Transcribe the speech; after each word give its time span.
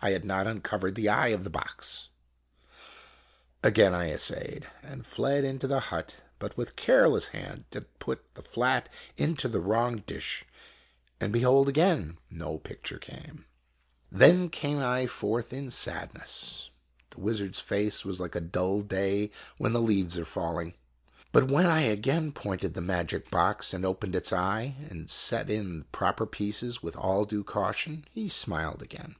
I 0.00 0.10
had 0.10 0.26
not 0.26 0.46
uncovered 0.46 0.96
the 0.96 1.08
eye 1.08 1.28
of 1.28 1.44
the 1.44 1.50
box! 1.50 2.10
Again 3.62 3.94
I 3.94 4.10
essayed, 4.10 4.70
and 4.82 5.06
fled 5.06 5.44
into 5.44 5.66
the 5.66 5.80
hut, 5.80 6.20
but 6.38 6.58
with 6.58 6.76
careless 6.76 7.28
hand 7.28 7.64
did 7.70 7.98
put 8.00 8.34
the 8.34 8.42
flat 8.42 8.90
into 9.16 9.48
the 9.48 9.60
wrong 9.62 10.02
dish. 10.06 10.44
And 11.20 11.32
behold 11.32 11.70
again 11.70 12.18
no 12.28 12.58
pic 12.58 12.82
ture 12.82 12.98
came! 12.98 13.46
Then 14.12 14.50
came 14.50 14.76
I 14.78 15.06
forth 15.06 15.54
in 15.54 15.70
sadness. 15.70 16.68
The 17.08 17.20
wizard's 17.22 17.60
face 17.60 18.04
was 18.04 18.20
like 18.20 18.34
a 18.34 18.42
dull 18.42 18.82
day 18.82 19.30
when 19.56 19.72
the 19.72 19.80
leaves 19.80 20.18
are 20.18 20.26
fall 20.26 20.58
ing. 20.58 20.74
But 21.32 21.48
when 21.50 21.64
I 21.64 21.80
again 21.80 22.30
pointed 22.32 22.74
the 22.74 22.82
magic 22.82 23.30
box, 23.30 23.72
and 23.72 23.86
opened 23.86 24.14
its 24.14 24.34
eye, 24.34 24.74
and 24.90 25.08
set 25.08 25.48
in 25.48 25.78
the 25.78 25.84
proper 25.86 26.26
pieces 26.26 26.82
with 26.82 26.94
all 26.94 27.24
due 27.24 27.42
caution, 27.44 28.04
he 28.10 28.28
smiled 28.28 28.82
again. 28.82 29.16